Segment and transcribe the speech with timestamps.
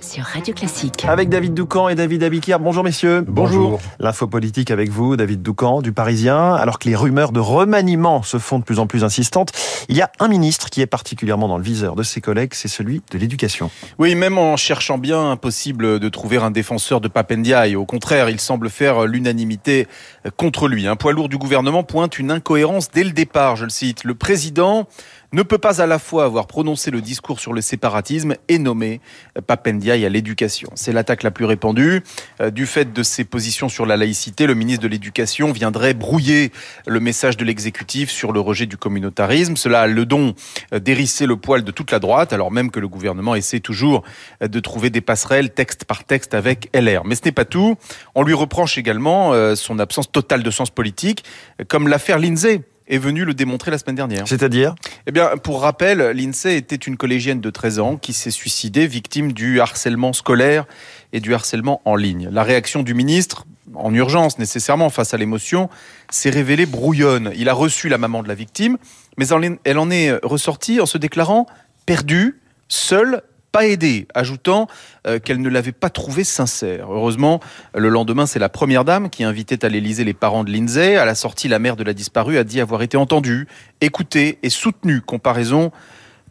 [0.00, 1.04] sur Radio Classique.
[1.06, 2.60] Avec David Doucan et David Abiquière.
[2.60, 3.24] Bonjour messieurs.
[3.26, 3.80] Bonjour.
[3.98, 6.54] L'info politique avec vous, David Doucan du Parisien.
[6.54, 9.52] Alors que les rumeurs de remaniement se font de plus en plus insistantes,
[9.88, 12.68] il y a un ministre qui est particulièrement dans le viseur de ses collègues, c'est
[12.68, 13.70] celui de l'éducation.
[13.98, 17.74] Oui, même en cherchant bien, impossible de trouver un défenseur de Papendiaï.
[17.76, 19.88] Au contraire, il semble faire l'unanimité
[20.36, 20.86] contre lui.
[20.86, 24.04] Un poids lourd du gouvernement pointe une incohérence dès le départ, je le cite.
[24.04, 24.86] Le président
[25.32, 29.00] ne peut pas à la fois avoir prononcé le discours sur le séparatisme et nommer
[29.46, 30.70] Papendiaï à l'éducation.
[30.74, 32.02] C'est l'attaque la plus répandue.
[32.40, 36.52] Euh, du fait de ses positions sur la laïcité, le ministre de l'Éducation viendrait brouiller
[36.86, 39.56] le message de l'exécutif sur le rejet du communautarisme.
[39.56, 40.34] Cela a le don
[40.72, 44.04] euh, d'hérisser le poil de toute la droite, alors même que le gouvernement essaie toujours
[44.42, 47.04] euh, de trouver des passerelles texte par texte avec LR.
[47.04, 47.76] Mais ce n'est pas tout.
[48.14, 51.24] On lui reproche également son absence totale de sens politique,
[51.68, 54.26] comme l'affaire Lindsay est venu le démontrer la semaine dernière.
[54.26, 54.74] C'est-à-dire?
[55.06, 59.32] Eh bien, pour rappel, l'INSEE était une collégienne de 13 ans qui s'est suicidée victime
[59.32, 60.66] du harcèlement scolaire
[61.12, 62.28] et du harcèlement en ligne.
[62.32, 65.68] La réaction du ministre, en urgence nécessairement face à l'émotion,
[66.10, 67.32] s'est révélée brouillonne.
[67.36, 68.78] Il a reçu la maman de la victime,
[69.16, 69.26] mais
[69.64, 71.46] elle en est ressortie en se déclarant
[71.86, 74.68] perdue, seule pas aidé, ajoutant
[75.06, 76.92] euh, qu'elle ne l'avait pas trouvé sincère.
[76.92, 77.40] Heureusement,
[77.74, 80.96] le lendemain, c'est la première dame qui invitait à l'Élysée les parents de Lindsay.
[80.96, 83.48] À la sortie, la mère de la disparue a dit avoir été entendue,
[83.80, 85.00] écoutée et soutenue.
[85.00, 85.72] Comparaison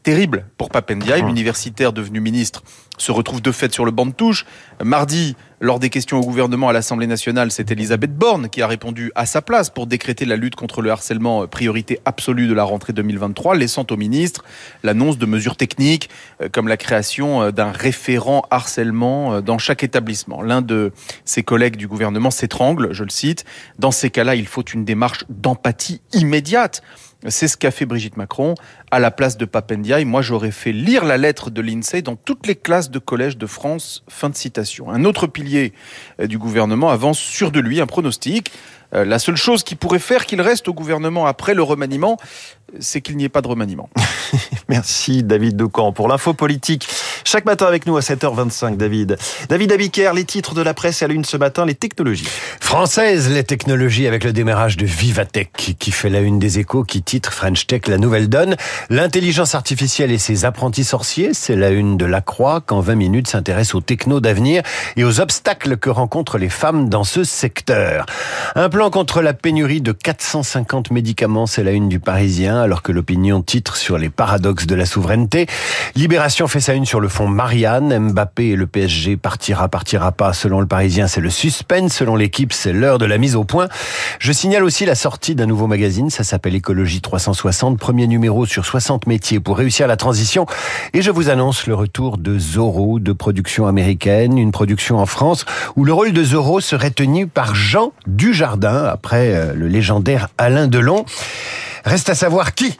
[0.07, 2.63] terrible pour Papendia, l'universitaire devenu ministre
[2.97, 4.45] se retrouve de fait sur le banc de touche.
[4.81, 9.11] Mardi, lors des questions au gouvernement à l'Assemblée nationale, c'est Elisabeth Borne qui a répondu
[9.15, 12.63] à sa place pour décréter la lutte contre le harcèlement euh, priorité absolue de la
[12.63, 14.45] rentrée 2023, laissant au ministre
[14.81, 16.09] l'annonce de mesures techniques
[16.41, 20.41] euh, comme la création euh, d'un référent harcèlement dans chaque établissement.
[20.41, 20.93] L'un de
[21.25, 23.43] ses collègues du gouvernement s'étrangle, je le cite,
[23.77, 26.81] dans ces cas-là, il faut une démarche d'empathie immédiate.
[27.27, 28.53] C'est ce qu'a fait Brigitte Macron
[28.91, 29.45] à la place de
[30.05, 33.45] Moi, j'aurais fait lire la lettre de l'INSEE dans toutes les classes de collège de
[33.45, 34.03] France.
[34.07, 34.89] Fin de citation.
[34.89, 35.73] Un autre pilier
[36.19, 38.51] euh, du gouvernement avance sur de lui un pronostic.
[38.93, 42.17] Euh, la seule chose qui pourrait faire qu'il reste au gouvernement après le remaniement,
[42.79, 43.89] c'est qu'il n'y ait pas de remaniement.
[44.69, 46.87] Merci David Doucan pour l'info politique.
[47.29, 49.17] Chaque matin avec nous à 7h25, David.
[49.49, 52.29] David Abiker, les titres de la presse à l'une ce matin, les technologies.
[52.61, 57.01] Françaises, les technologies avec le démarrage de Vivatech qui fait la une des échos, qui
[57.01, 58.55] titre French Tech, la nouvelle donne.
[58.89, 63.27] L'intelligence artificielle et ses apprentis sorciers, c'est la une de la Croix, qu'en 20 minutes
[63.27, 64.63] s'intéresse aux technos d'avenir
[64.95, 68.05] et aux obstacles que rencontrent les femmes dans ce secteur.
[68.55, 72.93] Un plan contre la pénurie de 450 médicaments, c'est la une du Parisien, alors que
[72.93, 75.45] l'opinion titre sur les paradoxes de la souveraineté.
[75.95, 78.09] Libération fait sa une sur le Marianne.
[78.09, 80.33] Mbappé et le PSG partira, partira pas.
[80.33, 81.93] Selon le Parisien, c'est le suspense.
[81.93, 83.67] Selon l'équipe, c'est l'heure de la mise au point.
[84.19, 86.11] Je signale aussi la sortie d'un nouveau magazine.
[86.11, 87.79] Ça s'appelle Écologie 360.
[87.79, 90.45] Premier numéro sur 60 métiers pour réussir la transition.
[90.93, 95.45] Et je vous annonce le retour de Zorro, de production américaine, une production en France
[95.75, 100.67] où le rôle de Zorro serait tenu par Jean Dujardin après euh, le légendaire Alain
[100.67, 101.05] Delon.
[101.85, 102.77] Reste à savoir qui.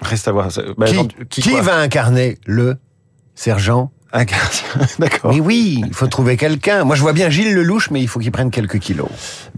[0.00, 0.48] Reste à voir.
[0.76, 0.86] Bah,
[1.30, 2.76] qui, qui va incarner le
[3.34, 4.24] sergent un
[4.98, 5.32] D'accord.
[5.32, 6.84] Mais oui, il faut trouver quelqu'un.
[6.84, 9.08] Moi, je vois bien Gilles Lelouch, mais il faut qu'il prenne quelques kilos.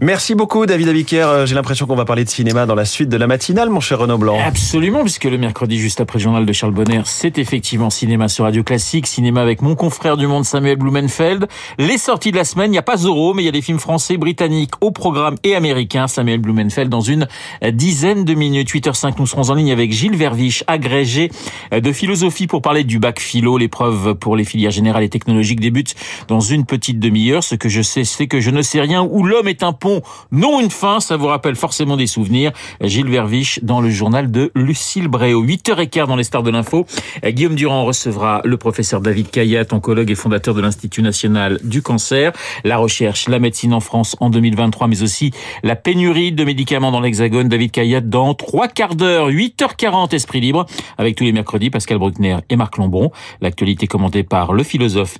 [0.01, 1.27] Merci beaucoup, David Abiker.
[1.27, 3.79] Euh, j'ai l'impression qu'on va parler de cinéma dans la suite de la matinale, mon
[3.79, 4.37] cher Renaud Blanc.
[4.45, 8.45] Absolument, puisque le mercredi, juste après le journal de Charles Bonner, c'est effectivement cinéma sur
[8.45, 9.07] Radio Classique.
[9.07, 11.47] Cinéma avec mon confrère du monde, Samuel Blumenfeld.
[11.77, 13.61] Les sorties de la semaine, il n'y a pas Zorro, mais il y a des
[13.61, 16.07] films français, britanniques, au programme et américains.
[16.07, 17.27] Samuel Blumenfeld dans une
[17.71, 18.71] dizaine de minutes.
[18.71, 21.31] 8h05, nous serons en ligne avec Gilles Verviche, agrégé
[21.71, 25.95] de philosophie pour parler du bac philo, l'épreuve pour les filière générale et technologique débute
[26.27, 27.43] dans une petite demi-heure.
[27.43, 30.01] Ce que je sais, c'est que je ne sais rien, où l'homme est un pont,
[30.31, 30.99] non une fin.
[30.99, 32.51] Ça vous rappelle forcément des souvenirs.
[32.81, 35.45] Gilles Verviche dans le journal de Lucille Bréau.
[35.45, 36.85] 8h15 dans les stars de l'info.
[37.23, 42.31] Guillaume Durand recevra le professeur David Kayat, oncologue et fondateur de l'Institut national du cancer.
[42.63, 45.31] La recherche, la médecine en France en 2023, mais aussi
[45.63, 47.47] la pénurie de médicaments dans l'Hexagone.
[47.47, 50.65] David Kayat dans trois quarts d'heure, 8h40, Esprit Libre,
[50.97, 53.11] avec tous les mercredis, Pascal Bruckner et Marc Lombon.
[53.41, 54.63] L'actualité commentée par le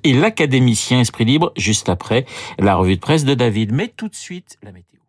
[0.03, 2.25] et l'académicien Esprit Libre, juste après
[2.60, 3.72] la revue de presse de David.
[3.72, 5.00] Mais tout de suite, la météo.